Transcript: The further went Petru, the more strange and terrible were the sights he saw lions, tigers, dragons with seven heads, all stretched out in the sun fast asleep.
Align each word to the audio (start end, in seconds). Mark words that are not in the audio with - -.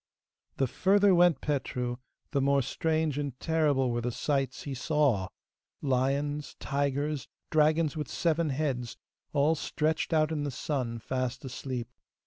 The 0.57 0.65
further 0.65 1.13
went 1.13 1.41
Petru, 1.41 1.97
the 2.31 2.41
more 2.41 2.63
strange 2.63 3.19
and 3.19 3.39
terrible 3.39 3.91
were 3.91 4.01
the 4.01 4.11
sights 4.11 4.63
he 4.63 4.73
saw 4.73 5.27
lions, 5.79 6.55
tigers, 6.59 7.27
dragons 7.51 7.95
with 7.95 8.07
seven 8.07 8.49
heads, 8.49 8.97
all 9.31 9.53
stretched 9.53 10.11
out 10.11 10.31
in 10.31 10.41
the 10.43 10.49
sun 10.49 10.97
fast 10.97 11.45
asleep. 11.45 11.87